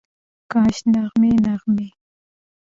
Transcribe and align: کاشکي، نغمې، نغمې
کاشکي، 0.51 0.89
نغمې، 0.93 1.31
نغمې 1.45 1.87